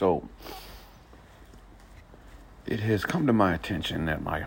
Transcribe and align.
So, 0.00 0.26
it 2.64 2.80
has 2.80 3.04
come 3.04 3.26
to 3.26 3.34
my 3.34 3.52
attention 3.52 4.06
that 4.06 4.22
my 4.22 4.46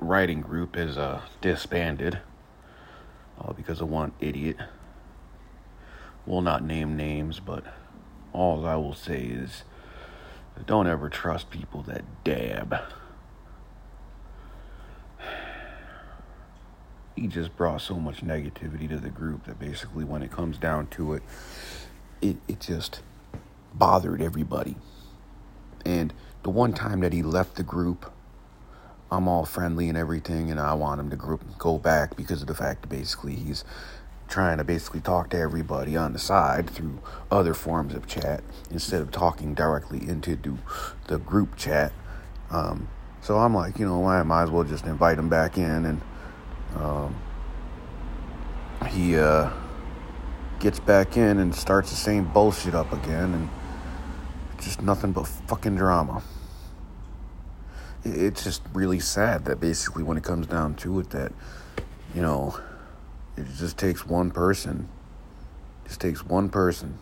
writing 0.00 0.40
group 0.40 0.76
is 0.76 0.98
uh, 0.98 1.20
disbanded 1.40 2.18
uh, 3.40 3.52
because 3.52 3.80
of 3.80 3.88
one 3.88 4.10
idiot. 4.18 4.56
Will 6.26 6.40
not 6.42 6.64
name 6.64 6.96
names, 6.96 7.38
but 7.38 7.62
all 8.32 8.66
I 8.66 8.74
will 8.74 8.92
say 8.92 9.22
is 9.22 9.62
don't 10.66 10.88
ever 10.88 11.08
trust 11.08 11.48
people 11.48 11.82
that 11.82 12.02
dab. 12.24 12.74
He 17.14 17.28
just 17.28 17.56
brought 17.56 17.82
so 17.82 17.94
much 18.00 18.24
negativity 18.24 18.88
to 18.88 18.96
the 18.96 19.10
group 19.10 19.44
that 19.44 19.60
basically, 19.60 20.04
when 20.04 20.22
it 20.22 20.32
comes 20.32 20.58
down 20.58 20.88
to 20.88 21.12
it, 21.12 21.22
it, 22.20 22.38
it 22.48 22.58
just 22.58 23.02
bothered 23.78 24.20
everybody. 24.20 24.76
And 25.84 26.12
the 26.42 26.50
one 26.50 26.72
time 26.72 27.00
that 27.00 27.12
he 27.12 27.22
left 27.22 27.56
the 27.56 27.62
group, 27.62 28.12
I'm 29.10 29.28
all 29.28 29.44
friendly 29.44 29.88
and 29.88 29.96
everything, 29.96 30.50
and 30.50 30.60
I 30.60 30.74
want 30.74 31.00
him 31.00 31.10
to 31.10 31.16
group 31.16 31.42
go 31.58 31.78
back 31.78 32.16
because 32.16 32.42
of 32.42 32.48
the 32.48 32.54
fact 32.54 32.82
that 32.82 32.88
basically 32.88 33.34
he's 33.34 33.64
trying 34.28 34.58
to 34.58 34.64
basically 34.64 35.00
talk 35.00 35.30
to 35.30 35.38
everybody 35.38 35.96
on 35.96 36.12
the 36.12 36.18
side 36.18 36.68
through 36.68 36.98
other 37.30 37.54
forms 37.54 37.94
of 37.94 38.06
chat 38.06 38.44
instead 38.70 39.00
of 39.00 39.10
talking 39.10 39.54
directly 39.54 40.06
into 40.06 40.36
the 41.06 41.18
group 41.18 41.56
chat. 41.56 41.92
Um, 42.50 42.88
so 43.22 43.38
I'm 43.38 43.54
like, 43.54 43.78
you 43.78 43.86
know, 43.86 44.06
I 44.06 44.22
might 44.22 44.44
as 44.44 44.50
well 44.50 44.64
just 44.64 44.84
invite 44.84 45.18
him 45.18 45.28
back 45.28 45.56
in, 45.56 45.84
and 45.86 46.00
um, 46.76 47.16
he 48.88 49.16
uh, 49.18 49.50
gets 50.60 50.78
back 50.78 51.16
in 51.16 51.38
and 51.38 51.54
starts 51.54 51.90
the 51.90 51.96
same 51.96 52.24
bullshit 52.24 52.74
up 52.74 52.92
again, 52.92 53.34
and 53.34 53.48
just 54.64 54.82
nothing 54.82 55.12
but 55.12 55.26
fucking 55.26 55.76
drama. 55.76 56.22
It's 58.04 58.44
just 58.44 58.62
really 58.72 59.00
sad 59.00 59.44
that 59.46 59.60
basically 59.60 60.02
when 60.02 60.16
it 60.16 60.24
comes 60.24 60.46
down 60.46 60.74
to 60.76 61.00
it 61.00 61.10
that 61.10 61.32
you 62.14 62.22
know 62.22 62.58
it 63.36 63.46
just 63.56 63.76
takes 63.76 64.06
one 64.06 64.30
person. 64.30 64.88
It 65.84 65.88
just 65.88 66.00
takes 66.00 66.24
one 66.24 66.48
person. 66.48 66.98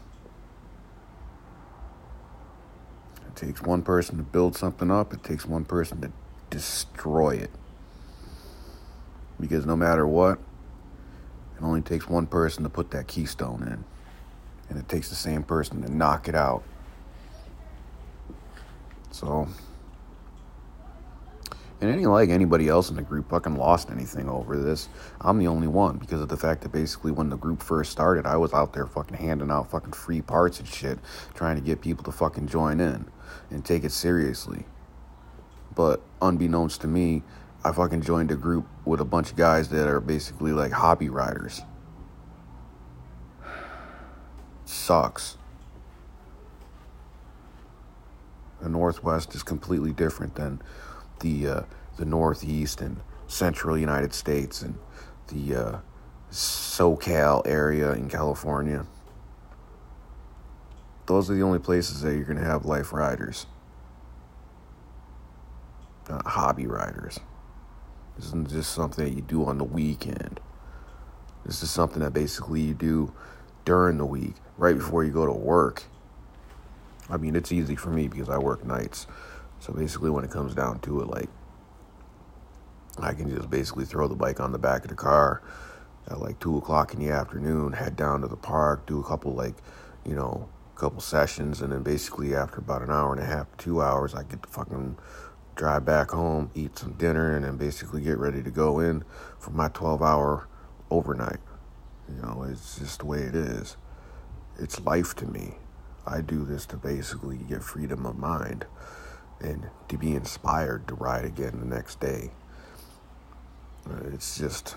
It 3.26 3.36
takes 3.36 3.62
one 3.62 3.82
person 3.82 4.16
to 4.16 4.22
build 4.22 4.56
something 4.56 4.90
up. 4.90 5.12
It 5.12 5.22
takes 5.22 5.46
one 5.46 5.64
person 5.64 6.00
to 6.02 6.12
destroy 6.50 7.36
it. 7.36 7.50
Because 9.38 9.66
no 9.66 9.76
matter 9.76 10.06
what 10.06 10.38
it 11.56 11.62
only 11.62 11.80
takes 11.80 12.08
one 12.08 12.26
person 12.26 12.64
to 12.64 12.68
put 12.68 12.90
that 12.90 13.06
keystone 13.06 13.62
in. 13.62 13.84
And 14.68 14.78
it 14.78 14.88
takes 14.88 15.08
the 15.08 15.14
same 15.14 15.42
person 15.42 15.82
to 15.82 15.92
knock 15.92 16.28
it 16.28 16.34
out 16.34 16.62
so 19.16 19.48
and 21.80 21.90
it 21.90 21.94
ain't 21.94 22.10
like 22.10 22.30
anybody 22.30 22.68
else 22.68 22.88
in 22.88 22.96
the 22.96 23.02
group 23.02 23.28
fucking 23.28 23.56
lost 23.56 23.90
anything 23.90 24.30
over 24.30 24.56
this. 24.56 24.88
I'm 25.20 25.38
the 25.38 25.46
only 25.46 25.68
one 25.68 25.98
because 25.98 26.22
of 26.22 26.28
the 26.28 26.36
fact 26.36 26.62
that 26.62 26.72
basically 26.72 27.12
when 27.12 27.28
the 27.28 27.36
group 27.36 27.62
first 27.62 27.92
started, 27.92 28.24
I 28.24 28.36
was 28.38 28.54
out 28.54 28.72
there 28.72 28.86
fucking 28.86 29.16
handing 29.16 29.50
out 29.50 29.70
fucking 29.70 29.92
free 29.92 30.22
parts 30.22 30.58
and 30.58 30.66
shit, 30.66 30.98
trying 31.34 31.56
to 31.56 31.62
get 31.62 31.82
people 31.82 32.02
to 32.04 32.12
fucking 32.12 32.48
join 32.48 32.80
in 32.80 33.04
and 33.50 33.62
take 33.62 33.84
it 33.84 33.92
seriously. 33.92 34.64
But 35.74 36.00
unbeknownst 36.22 36.80
to 36.80 36.86
me, 36.86 37.22
I 37.62 37.72
fucking 37.72 38.00
joined 38.00 38.30
a 38.30 38.36
group 38.36 38.66
with 38.86 39.00
a 39.00 39.04
bunch 39.04 39.30
of 39.30 39.36
guys 39.36 39.68
that 39.68 39.86
are 39.86 40.00
basically 40.00 40.52
like 40.52 40.72
hobby 40.72 41.10
riders. 41.10 41.60
Sucks. 44.64 45.36
The 48.60 48.68
Northwest 48.68 49.34
is 49.34 49.42
completely 49.42 49.92
different 49.92 50.34
than 50.34 50.62
the 51.20 51.46
uh, 51.46 51.60
the 51.96 52.04
Northeast 52.04 52.80
and 52.80 53.00
Central 53.26 53.76
United 53.76 54.14
States 54.14 54.62
and 54.62 54.78
the 55.28 55.54
uh, 55.54 55.78
SoCal 56.30 57.46
area 57.46 57.92
in 57.92 58.08
California. 58.08 58.86
Those 61.06 61.30
are 61.30 61.34
the 61.34 61.42
only 61.42 61.58
places 61.58 62.00
that 62.02 62.14
you're 62.14 62.24
going 62.24 62.38
to 62.38 62.44
have 62.44 62.64
life 62.64 62.92
riders, 62.92 63.46
not 66.08 66.26
hobby 66.26 66.66
riders. 66.66 67.20
This 68.16 68.26
isn't 68.26 68.48
just 68.48 68.72
something 68.72 69.04
that 69.04 69.14
you 69.14 69.22
do 69.22 69.44
on 69.44 69.58
the 69.58 69.64
weekend. 69.64 70.40
This 71.44 71.62
is 71.62 71.70
something 71.70 72.02
that 72.02 72.12
basically 72.12 72.60
you 72.60 72.74
do 72.74 73.12
during 73.64 73.98
the 73.98 74.06
week, 74.06 74.34
right 74.56 74.76
before 74.76 75.04
you 75.04 75.12
go 75.12 75.26
to 75.26 75.32
work. 75.32 75.84
I 77.08 77.16
mean, 77.16 77.36
it's 77.36 77.52
easy 77.52 77.76
for 77.76 77.90
me 77.90 78.08
because 78.08 78.28
I 78.28 78.38
work 78.38 78.64
nights. 78.64 79.06
So 79.60 79.72
basically, 79.72 80.10
when 80.10 80.24
it 80.24 80.30
comes 80.30 80.54
down 80.54 80.80
to 80.80 81.00
it, 81.00 81.08
like, 81.08 81.28
I 82.98 83.12
can 83.12 83.28
just 83.30 83.50
basically 83.50 83.84
throw 83.84 84.08
the 84.08 84.14
bike 84.14 84.40
on 84.40 84.52
the 84.52 84.58
back 84.58 84.82
of 84.82 84.88
the 84.88 84.96
car 84.96 85.42
at 86.08 86.20
like 86.20 86.38
two 86.38 86.56
o'clock 86.56 86.94
in 86.94 87.00
the 87.00 87.10
afternoon, 87.10 87.72
head 87.72 87.96
down 87.96 88.20
to 88.22 88.28
the 88.28 88.36
park, 88.36 88.86
do 88.86 89.00
a 89.00 89.04
couple, 89.04 89.32
like, 89.32 89.54
you 90.04 90.14
know, 90.14 90.48
couple 90.76 91.00
sessions, 91.00 91.62
and 91.62 91.72
then 91.72 91.82
basically 91.82 92.34
after 92.34 92.58
about 92.58 92.82
an 92.82 92.90
hour 92.90 93.12
and 93.12 93.22
a 93.22 93.26
half, 93.26 93.46
two 93.56 93.82
hours, 93.82 94.14
I 94.14 94.22
get 94.22 94.42
to 94.42 94.48
fucking 94.48 94.98
drive 95.54 95.84
back 95.84 96.10
home, 96.10 96.50
eat 96.54 96.78
some 96.78 96.92
dinner, 96.92 97.34
and 97.34 97.44
then 97.44 97.56
basically 97.56 98.02
get 98.02 98.18
ready 98.18 98.42
to 98.42 98.50
go 98.50 98.78
in 98.78 99.02
for 99.38 99.50
my 99.50 99.68
12 99.68 100.02
hour 100.02 100.46
overnight. 100.90 101.40
You 102.08 102.22
know, 102.22 102.46
it's 102.48 102.78
just 102.78 103.00
the 103.00 103.06
way 103.06 103.20
it 103.20 103.34
is. 103.34 103.76
It's 104.58 104.78
life 104.80 105.16
to 105.16 105.26
me. 105.26 105.54
I 106.06 106.20
do 106.20 106.44
this 106.44 106.66
to 106.66 106.76
basically 106.76 107.38
get 107.38 107.62
freedom 107.62 108.06
of 108.06 108.16
mind 108.16 108.66
and 109.40 109.68
to 109.88 109.98
be 109.98 110.14
inspired 110.14 110.86
to 110.88 110.94
ride 110.94 111.24
again 111.24 111.58
the 111.58 111.66
next 111.66 112.00
day. 112.00 112.30
Uh, 113.88 114.08
it's 114.12 114.38
just, 114.38 114.76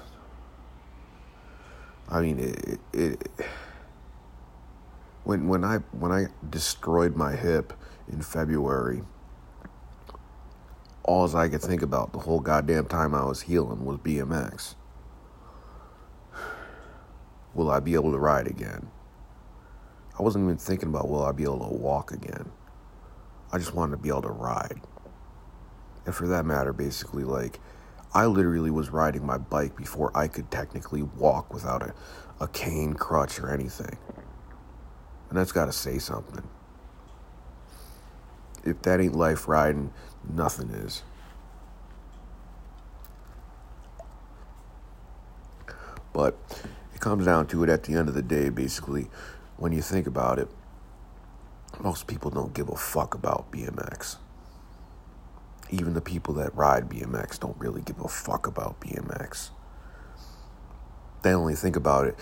I 2.10 2.22
mean, 2.22 2.40
it, 2.40 2.80
it, 2.94 3.32
when 5.24 5.48
when 5.48 5.64
I 5.64 5.78
when 5.92 6.12
I 6.12 6.28
destroyed 6.50 7.16
my 7.16 7.36
hip 7.36 7.74
in 8.08 8.22
February, 8.22 9.04
all 11.04 11.36
I 11.36 11.50
could 11.50 11.62
think 11.62 11.82
about 11.82 12.14
the 12.14 12.20
whole 12.20 12.40
goddamn 12.40 12.86
time 12.86 13.16
I 13.16 13.26
was 13.26 13.42
healing 13.42 13.86
was 13.86 13.98
BMX. 13.98 14.76
Will 17.54 17.70
I 17.70 17.80
be 17.80 17.94
able 17.96 18.12
to 18.12 18.20
ride 18.20 18.48
again? 18.48 18.90
I 20.20 20.22
wasn't 20.22 20.44
even 20.44 20.58
thinking 20.58 20.90
about 20.90 21.08
will 21.08 21.24
I 21.24 21.32
be 21.32 21.44
able 21.44 21.60
to 21.60 21.74
walk 21.74 22.12
again. 22.12 22.52
I 23.54 23.58
just 23.58 23.74
wanted 23.74 23.92
to 23.92 23.98
be 23.98 24.10
able 24.10 24.24
to 24.24 24.30
ride. 24.30 24.82
And 26.06 26.14
for 26.14 26.28
that 26.28 26.46
matter, 26.46 26.74
basically, 26.74 27.24
like, 27.24 27.60
I 28.14 28.26
literally 28.26 28.70
was 28.70 28.90
riding 28.90 29.26
my 29.26 29.38
bike 29.38 29.78
before 29.78 30.12
I 30.16 30.28
could 30.28 30.52
technically 30.52 31.04
walk 31.04 31.54
without 31.54 31.84
a, 31.84 31.94
a 32.42 32.48
cane, 32.50 32.96
crutch, 32.96 33.40
or 33.40 33.50
anything. 33.50 33.98
And 35.30 35.38
that's 35.38 35.52
got 35.52 35.66
to 35.66 35.72
say 35.72 36.00
something. 36.00 36.44
If 38.66 38.82
that 38.82 39.00
ain't 39.00 39.16
life 39.16 39.48
riding, 39.48 39.94
nothing 40.30 40.70
is. 40.72 41.04
But 46.12 46.38
it 46.94 47.00
comes 47.00 47.26
down 47.26 47.48
to 47.48 47.64
it 47.64 47.70
at 47.70 47.84
the 47.84 47.94
end 47.94 48.10
of 48.10 48.16
the 48.16 48.24
day, 48.24 48.50
basically, 48.50 49.10
when 49.60 49.74
you 49.74 49.82
think 49.82 50.08
about 50.08 50.40
it, 50.40 50.48
most 51.82 52.08
people 52.08 52.32
don't 52.32 52.54
give 52.54 52.70
a 52.70 52.78
fuck 52.78 53.14
about 53.14 53.52
BMX. 53.52 54.16
Even 55.70 55.94
the 55.94 56.02
people 56.02 56.34
that 56.36 56.56
ride 56.56 56.90
BMX 56.90 57.38
don't 57.38 57.58
really 57.60 57.82
give 57.82 58.00
a 58.00 58.08
fuck 58.08 58.48
about 58.48 58.80
BMX. 58.80 59.50
They 61.24 61.34
only 61.34 61.56
think 61.56 61.76
about 61.76 62.08
it 62.08 62.16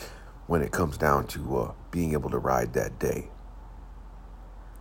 when 0.47 0.63
it 0.63 0.71
comes 0.71 0.97
down 0.97 1.27
to 1.27 1.57
uh, 1.57 1.71
being 1.91 2.13
able 2.13 2.31
to 2.31 2.39
ride 2.39 2.73
that 2.73 2.97
day. 2.97 3.29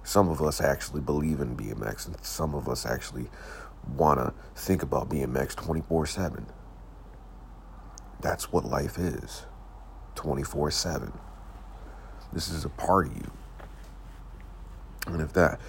Some 0.03 0.31
of 0.31 0.41
us 0.41 0.61
actually 0.61 1.03
believe 1.03 1.41
in 1.41 1.57
BMX, 1.57 2.07
and 2.07 2.17
some 2.25 2.55
of 2.55 2.69
us 2.69 2.87
actually 2.87 3.29
want 3.87 4.19
to 4.19 4.33
think 4.55 4.83
about 4.83 5.11
BMX 5.11 5.55
24 5.55 6.07
7. 6.07 6.47
That's 8.23 8.51
what 8.51 8.65
life 8.65 8.99
is 8.99 9.45
24 10.15 10.71
7. 10.71 11.13
This 12.33 12.49
is 12.49 12.65
a 12.65 12.69
part 12.69 13.07
of 13.09 13.17
you. 13.17 13.31
And 15.07 15.23
if 15.23 15.33
that 15.35 15.61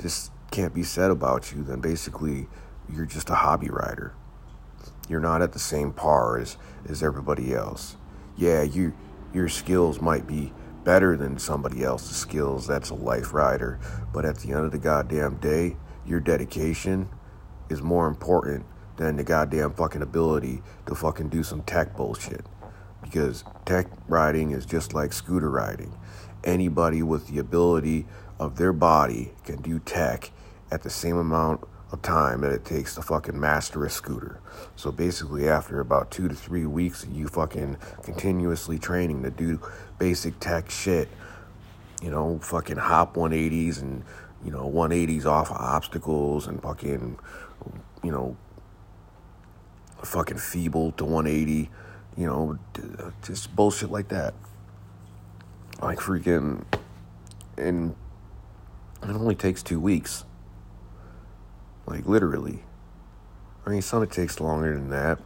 just 0.00 0.32
can't 0.50 0.74
be 0.74 0.82
said 0.82 1.10
about 1.10 1.52
you, 1.52 1.62
then 1.62 1.80
basically 1.80 2.48
you're 2.92 3.06
just 3.06 3.30
a 3.30 3.34
hobby 3.34 3.68
rider. 3.68 4.14
You're 5.08 5.20
not 5.20 5.42
at 5.42 5.52
the 5.52 5.58
same 5.58 5.92
par 5.92 6.38
as, 6.38 6.56
as 6.88 7.02
everybody 7.02 7.54
else. 7.54 7.96
Yeah, 8.36 8.62
you 8.62 8.94
your 9.32 9.48
skills 9.48 10.00
might 10.00 10.26
be 10.26 10.52
better 10.84 11.16
than 11.16 11.38
somebody 11.38 11.84
else's 11.84 12.16
skills. 12.16 12.66
That's 12.66 12.90
a 12.90 12.94
life 12.94 13.32
rider. 13.32 13.78
But 14.12 14.24
at 14.24 14.38
the 14.38 14.52
end 14.52 14.64
of 14.64 14.72
the 14.72 14.78
goddamn 14.78 15.36
day, 15.36 15.76
your 16.04 16.20
dedication 16.20 17.08
is 17.68 17.80
more 17.82 18.08
important 18.08 18.66
than 18.96 19.16
the 19.16 19.24
goddamn 19.24 19.72
fucking 19.74 20.02
ability 20.02 20.62
to 20.86 20.94
fucking 20.94 21.28
do 21.28 21.42
some 21.42 21.62
tech 21.62 21.96
bullshit. 21.96 22.44
Because 23.02 23.44
tech 23.64 23.86
riding 24.08 24.50
is 24.52 24.66
just 24.66 24.94
like 24.94 25.12
scooter 25.12 25.50
riding. 25.50 25.92
Anybody 26.44 27.02
with 27.02 27.28
the 27.28 27.38
ability 27.38 28.06
of 28.38 28.56
their 28.56 28.72
body 28.72 29.32
can 29.44 29.60
do 29.60 29.78
tech 29.78 30.30
at 30.70 30.82
the 30.82 30.90
same 30.90 31.16
amount 31.16 31.66
of 31.92 32.02
time 32.02 32.42
that 32.42 32.52
it 32.52 32.64
takes 32.64 32.94
to 32.94 33.02
fucking 33.02 33.38
master 33.38 33.84
a 33.84 33.90
scooter. 33.90 34.40
So 34.76 34.92
basically, 34.92 35.48
after 35.48 35.80
about 35.80 36.10
two 36.10 36.28
to 36.28 36.34
three 36.34 36.66
weeks 36.66 37.02
of 37.02 37.12
you 37.12 37.26
fucking 37.26 37.76
continuously 38.02 38.78
training 38.78 39.22
to 39.24 39.30
do 39.30 39.60
basic 39.98 40.38
tech 40.38 40.70
shit, 40.70 41.08
you 42.00 42.10
know, 42.10 42.38
fucking 42.38 42.76
hop 42.76 43.14
180s 43.14 43.82
and, 43.82 44.04
you 44.44 44.50
know, 44.50 44.70
180s 44.70 45.26
off 45.26 45.50
of 45.50 45.56
obstacles 45.56 46.46
and 46.46 46.62
fucking, 46.62 47.18
you 48.02 48.12
know, 48.12 48.36
fucking 50.02 50.38
feeble 50.38 50.92
to 50.92 51.04
180, 51.04 51.70
you 52.16 52.26
know, 52.26 52.58
just 53.22 53.54
bullshit 53.54 53.90
like 53.90 54.08
that. 54.08 54.34
Like 55.80 55.98
freaking, 55.98 56.64
and 57.56 57.94
it 59.02 59.10
only 59.10 59.34
takes 59.34 59.62
two 59.62 59.80
weeks. 59.80 60.24
Like 61.86 62.06
literally. 62.06 62.64
I 63.64 63.70
mean, 63.70 63.82
some 63.82 64.02
it 64.02 64.10
takes 64.10 64.40
longer 64.40 64.74
than 64.74 64.90
that, 64.90 65.18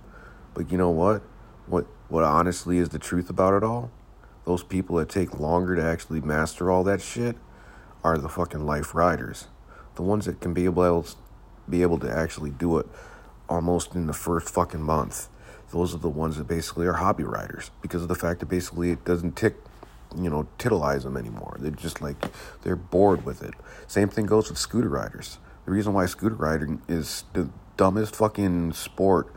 but 0.55 0.71
you 0.71 0.79
know 0.79 0.91
what? 0.91 1.23
What 1.67 1.87
what 2.09 2.25
honestly 2.25 2.79
is 2.79 2.91
the 2.91 2.99
truth 2.99 3.31
about 3.31 3.55
it 3.55 3.65
all? 3.65 3.91
Those 4.45 4.63
people 4.63 4.97
that 4.97 5.09
take 5.09 5.41
longer 5.41 5.75
to 5.77 5.83
actually 5.83 6.21
master 6.21 6.71
all 6.71 6.85
that 6.85 7.01
shit 7.01 7.37
are 8.03 8.19
the 8.19 8.29
fucking 8.29 8.67
life 8.67 8.95
riders. 8.95 9.49
The 9.95 10.03
ones 10.03 10.27
that 10.27 10.41
can 10.41 10.53
be 10.53 10.67
able 10.67 11.03
to, 11.03 11.17
be 11.69 11.83
able 11.83 11.99
to 12.01 12.11
actually 12.11 12.51
do 12.51 12.79
it 12.79 12.87
almost 13.49 13.95
in 13.95 14.07
the 14.07 14.13
first 14.13 14.51
fucking 14.51 14.83
month. 14.83 15.29
Those 15.75 15.93
are 15.93 15.99
the 15.99 16.09
ones 16.09 16.37
that 16.37 16.47
basically 16.47 16.87
are 16.87 16.93
hobby 16.93 17.25
riders 17.25 17.73
because 17.83 18.01
of 18.01 18.07
the 18.07 18.15
fact 18.15 18.39
that 18.39 18.47
basically 18.47 18.93
it 18.93 19.05
doesn't 19.05 19.35
tick 19.35 19.57
you 20.17 20.31
know, 20.31 20.47
titilize 20.59 21.03
them 21.03 21.17
anymore. 21.17 21.57
They're 21.59 21.73
just 21.73 22.01
like 22.01 22.17
they're 22.63 22.77
bored 22.77 23.25
with 23.25 23.43
it. 23.43 23.55
Same 23.89 24.09
thing 24.09 24.27
goes 24.27 24.49
with 24.49 24.59
scooter 24.59 24.89
riders. 24.89 25.39
The 25.65 25.73
reason 25.73 25.93
why 25.93 26.07
scooter 26.07 26.37
riding 26.37 26.81
is 26.87 27.25
the 27.33 27.51
dumbest 27.77 28.15
fucking 28.15 28.75
sport 28.75 29.35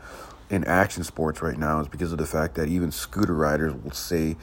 in 0.48 0.62
action 0.62 1.02
sports 1.02 1.42
right 1.42 1.58
now 1.58 1.80
is 1.80 1.88
because 1.88 2.12
of 2.12 2.18
the 2.18 2.26
fact 2.26 2.54
that 2.54 2.68
even 2.68 2.92
scooter 2.92 3.34
riders 3.34 3.74
will 3.74 3.90
say 3.90 4.36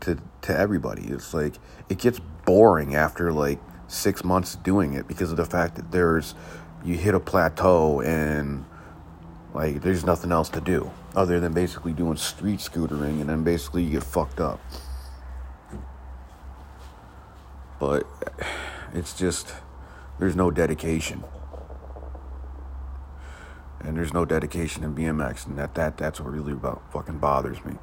to 0.00 0.18
to 0.40 0.56
everybody, 0.56 1.08
it's 1.08 1.34
like 1.34 1.56
it 1.90 1.98
gets 1.98 2.18
boring 2.46 2.94
after 2.94 3.30
like 3.30 3.60
six 3.88 4.24
months 4.24 4.56
doing 4.56 4.94
it 4.94 5.06
because 5.06 5.30
of 5.30 5.36
the 5.36 5.44
fact 5.44 5.76
that 5.76 5.92
there's 5.92 6.34
you 6.82 6.96
hit 6.96 7.14
a 7.14 7.20
plateau 7.20 8.00
and 8.00 8.64
like 9.54 9.82
there's 9.82 10.04
nothing 10.04 10.32
else 10.32 10.48
to 10.50 10.60
do 10.60 10.90
other 11.14 11.38
than 11.38 11.52
basically 11.52 11.92
doing 11.92 12.16
street 12.16 12.60
scootering 12.60 13.20
and 13.20 13.28
then 13.28 13.44
basically 13.44 13.82
you 13.82 13.90
get 13.90 14.04
fucked 14.04 14.40
up. 14.40 14.60
But 17.78 18.06
it's 18.94 19.18
just 19.18 19.54
there's 20.18 20.36
no 20.36 20.50
dedication. 20.50 21.24
And 23.80 23.96
there's 23.96 24.14
no 24.14 24.24
dedication 24.24 24.84
in 24.84 24.94
BMX 24.94 25.46
and 25.46 25.58
that, 25.58 25.74
that 25.74 25.96
that's 25.96 26.20
what 26.20 26.32
really 26.32 26.52
about 26.52 26.82
fucking 26.92 27.18
bothers 27.18 27.64
me. 27.64 27.74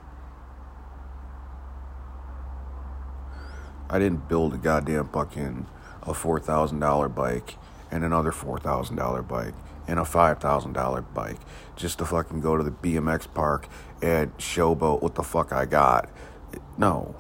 I 3.90 4.00
didn't 4.00 4.30
build 4.30 4.54
a 4.54 4.58
goddamn 4.58 5.10
fucking 5.10 5.66
a 6.04 6.14
four 6.14 6.40
thousand 6.40 6.80
dollar 6.80 7.10
bike 7.10 7.56
and 7.92 8.04
another 8.04 8.32
four 8.32 8.60
thousand 8.60 8.96
dollar 8.96 9.22
bike 9.22 9.54
and 9.90 9.98
a 9.98 10.04
$5,000 10.04 11.14
bike 11.16 11.40
just 11.76 11.98
to 11.98 12.06
fucking 12.06 12.42
go 12.42 12.56
to 12.56 12.64
the 12.64 12.70
BMX 12.70 13.32
park 13.34 13.68
and 14.04 14.38
showboat 14.38 15.02
what 15.02 15.16
the 15.16 15.24
fuck 15.24 15.52
I 15.52 15.66
got. 15.66 16.10
No. 16.78 17.16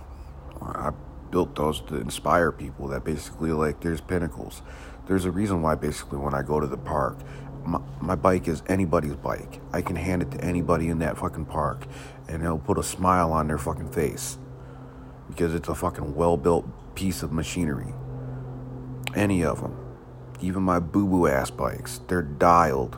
I 0.61 0.91
built 1.31 1.55
those 1.55 1.81
to 1.81 1.95
inspire 1.95 2.51
people 2.51 2.87
that 2.89 3.03
basically, 3.03 3.51
like, 3.51 3.81
there's 3.81 4.01
pinnacles. 4.01 4.61
There's 5.07 5.25
a 5.25 5.31
reason 5.31 5.63
why, 5.63 5.75
basically, 5.75 6.19
when 6.19 6.35
I 6.35 6.43
go 6.43 6.59
to 6.59 6.67
the 6.67 6.77
park, 6.77 7.17
my, 7.65 7.81
my 8.01 8.15
bike 8.15 8.47
is 8.47 8.61
anybody's 8.67 9.15
bike. 9.15 9.59
I 9.73 9.81
can 9.81 9.95
hand 9.95 10.21
it 10.21 10.29
to 10.31 10.43
anybody 10.43 10.89
in 10.89 10.99
that 10.99 11.17
fucking 11.17 11.45
park 11.45 11.87
and 12.27 12.43
it'll 12.43 12.59
put 12.59 12.77
a 12.77 12.83
smile 12.83 13.33
on 13.33 13.47
their 13.47 13.57
fucking 13.57 13.91
face 13.91 14.37
because 15.27 15.55
it's 15.55 15.69
a 15.69 15.75
fucking 15.75 16.13
well 16.13 16.37
built 16.37 16.67
piece 16.93 17.23
of 17.23 17.31
machinery. 17.31 17.93
Any 19.15 19.43
of 19.43 19.61
them 19.61 19.88
even 20.41 20.63
my 20.63 20.79
boo 20.79 21.07
boo 21.07 21.27
ass 21.27 21.49
bikes, 21.49 22.01
they're 22.07 22.21
dialed. 22.21 22.97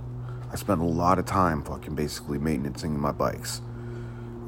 I 0.51 0.55
spent 0.55 0.81
a 0.81 0.85
lot 0.85 1.17
of 1.17 1.25
time 1.25 1.63
fucking 1.63 1.95
basically 1.95 2.37
maintaining 2.37 2.99
my 2.99 3.11
bikes. 3.11 3.61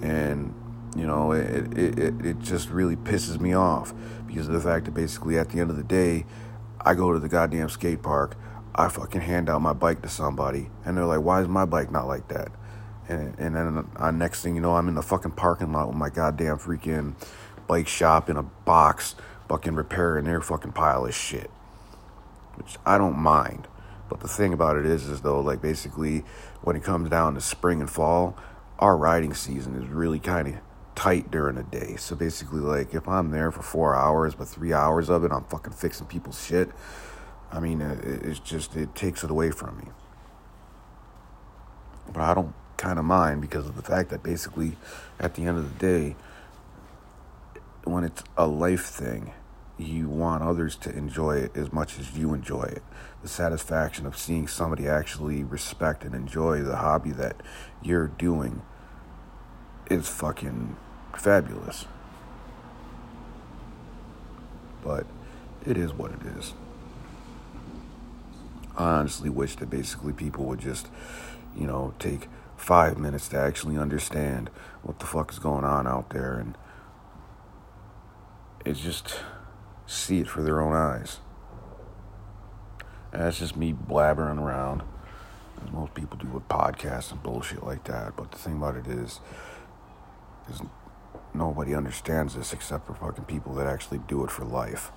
And, 0.02 0.54
you 0.96 1.08
know, 1.08 1.32
it, 1.32 1.78
it, 1.78 1.98
it, 1.98 2.26
it 2.26 2.40
just 2.40 2.70
really 2.70 2.96
pisses 2.96 3.40
me 3.40 3.54
off 3.54 3.94
because 4.28 4.48
of 4.48 4.54
the 4.54 4.60
fact 4.60 4.86
that 4.86 4.94
basically 4.94 5.38
at 5.38 5.50
the 5.50 5.60
end 5.60 5.70
of 5.70 5.78
the 5.78 5.84
day, 5.84 6.26
I 6.82 6.94
go 6.94 7.14
to 7.14 7.20
the 7.20 7.30
goddamn 7.30 7.70
skate 7.70 8.04
park, 8.04 8.36
I 8.76 8.90
fucking 8.90 9.22
hand 9.22 9.50
out 9.50 9.62
my 9.62 9.74
bike 9.74 10.02
to 10.02 10.10
somebody, 10.10 10.70
and 10.84 10.98
they're 10.98 11.06
like, 11.06 11.22
why 11.22 11.42
is 11.42 11.48
my 11.48 11.66
bike 11.66 11.92
not 11.92 12.08
like 12.08 12.28
that? 12.28 12.52
And, 13.08 13.38
and 13.40 13.56
then 13.56 13.88
uh, 13.96 14.12
next 14.12 14.44
thing 14.44 14.56
you 14.56 14.62
know, 14.62 14.76
I'm 14.76 14.90
in 14.90 14.96
the 14.96 15.02
fucking 15.02 15.32
parking 15.32 15.72
lot 15.72 15.88
with 15.88 15.98
my 15.98 16.10
goddamn 16.10 16.58
freaking 16.58 17.16
bike 17.68 17.88
shop 17.88 18.30
in 18.30 18.36
a 18.36 18.44
box, 18.44 19.16
fucking 19.48 19.76
repairing 19.76 20.26
their 20.26 20.42
fucking 20.42 20.74
pile 20.74 21.06
of 21.06 21.16
shit 21.16 21.50
which 22.56 22.78
I 22.86 22.98
don't 22.98 23.18
mind. 23.18 23.68
But 24.10 24.20
the 24.20 24.28
thing 24.28 24.54
about 24.54 24.78
it 24.78 24.86
is, 24.86 25.08
is 25.08 25.22
though, 25.22 25.40
like 25.40 25.62
basically, 25.62 26.24
when 26.62 26.76
it 26.76 26.84
comes 26.84 27.10
down 27.10 27.36
to 27.36 27.42
spring 27.42 27.80
and 27.80 27.90
fall, 27.90 28.38
our 28.80 28.98
riding 28.98 29.34
season 29.34 29.76
is 29.82 29.88
really 29.88 30.20
kind 30.20 30.48
of 30.48 30.56
tight 30.96 31.32
during 31.32 31.56
the 31.56 31.64
day. 31.64 31.96
So 31.96 32.16
basically, 32.16 32.60
like 32.60 32.94
if 32.94 33.08
I'm 33.08 33.32
there 33.32 33.52
for 33.52 33.64
four 33.64 33.96
hours, 33.96 34.36
but 34.36 34.48
three 34.48 34.74
hours 34.74 35.10
of 35.10 35.24
it, 35.24 35.32
I'm 35.32 35.46
fucking 35.46 35.74
fixing 35.74 36.08
people's 36.08 36.44
shit. 36.44 36.70
I 37.52 37.60
mean, 37.60 37.82
it's 37.82 38.40
just 38.40 38.76
it 38.76 38.96
takes 38.96 39.24
it 39.24 39.32
away 39.32 39.52
from 39.52 39.78
me. 39.78 39.86
But 42.12 42.22
I 42.22 42.34
don't 42.34 42.54
kind 42.78 43.00
of 43.00 43.06
mind 43.06 43.42
because 43.42 43.68
of 43.68 43.76
the 43.76 43.82
fact 43.82 44.10
that 44.10 44.24
basically, 44.24 44.76
at 45.20 45.36
the 45.36 45.46
end 45.46 45.58
of 45.58 45.72
the 45.74 45.80
day, 45.80 46.16
when 47.84 48.04
it's 48.04 48.24
a 48.38 48.48
life 48.48 48.86
thing 48.86 49.34
you 49.78 50.08
want 50.08 50.44
others 50.44 50.76
to 50.76 50.96
enjoy 50.96 51.38
it 51.38 51.58
as 51.58 51.74
much 51.74 52.00
as 52.00 52.16
you 52.18 52.34
enjoy 52.34 52.64
it. 52.64 52.84
The 53.22 53.28
satisfaction 53.28 54.06
of 54.06 54.18
seeing 54.18 54.48
somebody 54.48 54.88
actually 54.88 55.44
respect 55.44 56.04
and 56.04 56.14
enjoy 56.14 56.62
the 56.62 56.78
hobby 56.78 57.12
that 57.12 57.38
you're 57.82 58.08
doing 58.08 58.62
is 59.90 60.08
fucking 60.08 60.76
fabulous. 61.18 61.86
But 64.84 65.06
it 65.66 65.78
is 65.78 65.94
what 65.94 66.12
it 66.12 66.22
is. 66.38 66.54
I 68.78 68.86
honestly 68.86 69.30
wish 69.30 69.56
that 69.56 69.70
basically 69.70 70.14
people 70.14 70.46
would 70.46 70.60
just, 70.60 70.88
you 71.56 71.66
know, 71.68 71.94
take 72.00 72.28
five 72.58 72.98
minutes 72.98 73.28
to 73.30 73.38
actually 73.38 73.78
understand 73.78 74.50
what 74.82 75.00
the 75.00 75.06
fuck 75.06 75.32
is 75.32 75.40
going 75.40 75.64
on 75.64 75.86
out 75.88 76.10
there 76.12 76.36
and 76.36 76.58
it's 78.66 78.80
just 78.80 79.20
see 79.86 80.20
it 80.20 80.28
for 80.28 80.42
their 80.42 80.62
own 80.62 80.74
eyes. 80.74 81.20
And 83.12 83.22
that's 83.22 83.40
just 83.40 83.56
me 83.56 83.74
blabbering 83.74 84.40
around, 84.40 84.82
as 85.64 85.72
most 85.72 85.94
people 85.94 86.18
do 86.18 86.28
with 86.28 86.48
podcasts 86.48 87.12
and 87.12 87.22
bullshit 87.22 87.64
like 87.64 87.84
that. 87.86 88.16
But 88.16 88.32
the 88.32 88.38
thing 88.38 88.58
about 88.58 88.76
it 88.76 88.88
is, 88.88 89.20
is 90.50 90.62
nobody 91.34 91.76
understands 91.76 92.36
this 92.36 92.54
except 92.54 92.88
for 92.88 92.96
fucking 92.96 93.26
people 93.26 93.54
that 93.56 93.68
actually 93.68 94.00
do 94.00 94.24
it 94.24 94.32
for 94.32 94.46
life. 94.46 94.92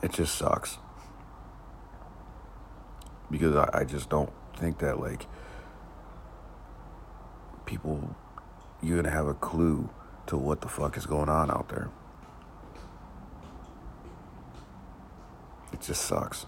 It 0.00 0.12
just 0.12 0.36
sucks. 0.36 0.78
Because 3.30 3.56
I, 3.56 3.68
I 3.80 3.84
just 3.84 4.08
don't 4.08 4.32
think 4.56 4.78
that, 4.78 5.00
like, 5.00 5.26
people 7.68 8.16
you're 8.82 8.96
gonna 8.96 9.14
have 9.14 9.26
a 9.26 9.34
clue 9.34 9.90
to 10.26 10.36
what 10.36 10.62
the 10.62 10.68
fuck 10.68 10.96
is 10.96 11.04
going 11.04 11.28
on 11.28 11.50
out 11.50 11.68
there. 11.68 11.90
It 15.72 15.82
just 15.82 16.02
sucks. 16.02 16.46